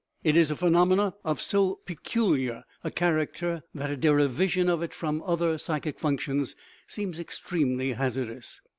It 0.23 0.35
is 0.35 0.49
a 0.49 0.55
phenomenon 0.55 1.13
of 1.23 1.39
so 1.39 1.75
pecu 1.85 1.93
CONSCIOUSNESS 2.23 2.39
liar 2.49 2.63
a 2.83 2.89
character 2.89 3.61
that 3.75 3.91
a 3.91 3.95
derivation 3.95 4.67
of 4.67 4.81
it 4.81 4.95
from 4.95 5.21
other 5.27 5.59
psy 5.59 5.79
chic 5.79 5.99
functions 5.99 6.55
seems 6.87 7.19
extremely 7.19 7.91
hazardous. 7.93 8.61